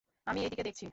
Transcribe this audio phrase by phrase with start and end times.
[0.27, 0.85] আমি এইদিকে দেখছি।